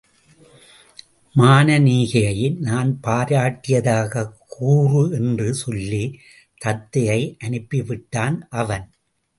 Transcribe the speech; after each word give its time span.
மானனீகையை 1.35 2.57
நான் 2.57 2.99
பாராட்டியதாகக் 3.03 4.33
கூறு 4.47 5.11
என்று 5.11 5.53
சொல்லித் 5.53 6.17
தத்தையை 6.65 7.37
அனுப்பி 7.39 7.81
விட்டான் 7.81 8.47
அவன். 8.49 8.87